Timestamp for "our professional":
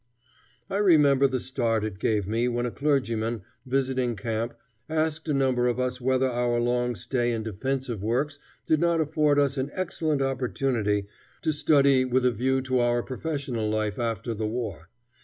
12.79-13.69